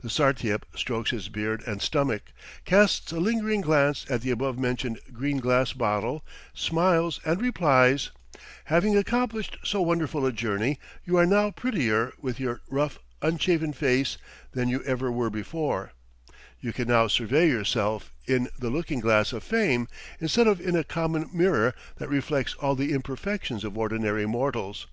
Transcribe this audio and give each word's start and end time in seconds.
The 0.00 0.08
Sartiep 0.10 0.64
strokes 0.76 1.10
his 1.10 1.28
beard 1.28 1.60
and 1.66 1.82
stomach, 1.82 2.30
casts 2.64 3.10
a 3.10 3.18
lingering 3.18 3.62
glance 3.62 4.06
at 4.08 4.20
the 4.20 4.30
above 4.30 4.56
mentioned 4.60 5.00
green 5.12 5.38
glass 5.38 5.72
bottle, 5.72 6.24
smiles, 6.54 7.18
and 7.24 7.40
replies: 7.42 8.12
"Having 8.66 8.96
accomplished 8.96 9.58
so 9.64 9.82
wonderful 9.82 10.24
a 10.24 10.30
journey, 10.30 10.78
you 11.04 11.16
are 11.16 11.26
now 11.26 11.50
prettier 11.50 12.12
with 12.20 12.38
your 12.38 12.60
rough, 12.70 13.00
unshaven 13.22 13.72
face 13.72 14.18
than 14.52 14.68
you 14.68 14.84
ever 14.84 15.10
were 15.10 15.30
before; 15.30 15.90
you 16.60 16.72
can 16.72 16.86
now 16.86 17.08
survey 17.08 17.48
yourself 17.48 18.12
in 18.24 18.48
the 18.56 18.70
looking 18.70 19.00
glass 19.00 19.32
of 19.32 19.42
fame 19.42 19.88
instead 20.20 20.46
of 20.46 20.60
in 20.60 20.76
a 20.76 20.84
common 20.84 21.28
mirror 21.34 21.74
that 21.96 22.08
reflects 22.08 22.54
all 22.60 22.76
the 22.76 22.92
imperfections 22.92 23.64
of 23.64 23.76
ordinary 23.76 24.26
mortals." 24.26 24.86